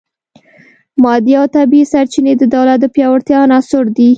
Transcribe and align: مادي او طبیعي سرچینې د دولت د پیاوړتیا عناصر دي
مادي 1.03 1.33
او 1.39 1.45
طبیعي 1.55 1.89
سرچینې 1.93 2.33
د 2.37 2.43
دولت 2.55 2.77
د 2.81 2.85
پیاوړتیا 2.95 3.37
عناصر 3.45 3.83
دي 3.97 4.09